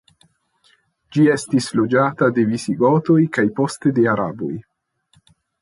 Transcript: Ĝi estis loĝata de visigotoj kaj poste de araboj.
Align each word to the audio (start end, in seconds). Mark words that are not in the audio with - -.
Ĝi 1.17 1.25
estis 1.33 1.67
loĝata 1.81 2.31
de 2.39 2.47
visigotoj 2.55 3.21
kaj 3.39 3.47
poste 3.61 3.95
de 3.99 4.09
araboj. 4.15 4.53